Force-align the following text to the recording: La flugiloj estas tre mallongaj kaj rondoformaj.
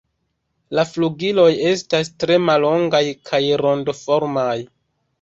La 0.79 0.85
flugiloj 0.91 1.45
estas 1.73 2.11
tre 2.25 2.39
mallongaj 2.49 3.05
kaj 3.31 3.45
rondoformaj. 3.67 4.53